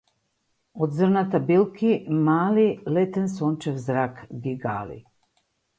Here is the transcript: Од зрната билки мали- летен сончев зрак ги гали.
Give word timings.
Од 0.85 0.95
зрната 0.99 1.41
билки 1.51 1.93
мали- 2.31 2.65
летен 2.97 3.31
сончев 3.37 3.79
зрак 3.87 4.23
ги 4.47 4.61
гали. 4.67 5.01